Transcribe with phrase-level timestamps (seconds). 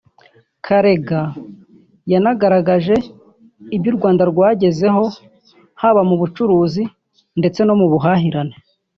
[0.65, 1.21] Karega
[2.11, 2.95] yanagaragaje
[3.75, 5.03] ibyo u Rwanda rwagezeho
[5.81, 6.83] haba mu bucuruzi
[7.39, 8.55] ndetse no mu buhahirane